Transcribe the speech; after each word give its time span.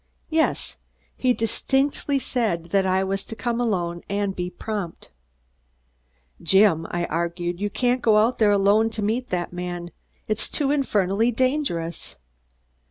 "Yes. 0.31 0.77
He 1.15 1.31
distinctly 1.31 2.17
said 2.17 2.71
that 2.71 2.87
I 2.87 3.03
was 3.03 3.23
to 3.25 3.35
come 3.35 3.61
alone 3.61 4.01
and 4.09 4.35
be 4.35 4.49
prompt." 4.49 5.11
"Jim," 6.41 6.87
I 6.89 7.05
argued, 7.05 7.59
"you 7.61 7.69
can't 7.69 8.01
go 8.01 8.17
out 8.17 8.39
there 8.39 8.49
alone 8.49 8.89
to 8.97 9.03
meet 9.03 9.27
that 9.29 9.53
man. 9.53 9.91
It's 10.27 10.49
too 10.49 10.71
infernally 10.71 11.29
dangerous." 11.29 12.15